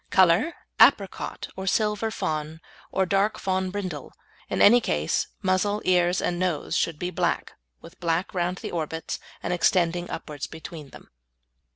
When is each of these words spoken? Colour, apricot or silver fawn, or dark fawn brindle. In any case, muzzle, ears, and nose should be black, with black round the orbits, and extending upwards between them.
Colour, 0.09 0.55
apricot 0.79 1.47
or 1.55 1.67
silver 1.67 2.09
fawn, 2.09 2.59
or 2.91 3.05
dark 3.05 3.37
fawn 3.37 3.69
brindle. 3.69 4.11
In 4.49 4.59
any 4.59 4.81
case, 4.81 5.27
muzzle, 5.43 5.79
ears, 5.85 6.23
and 6.23 6.39
nose 6.39 6.75
should 6.75 6.97
be 6.97 7.11
black, 7.11 7.53
with 7.81 7.99
black 7.99 8.33
round 8.33 8.57
the 8.57 8.71
orbits, 8.71 9.19
and 9.43 9.53
extending 9.53 10.09
upwards 10.09 10.47
between 10.47 10.89
them. 10.89 11.11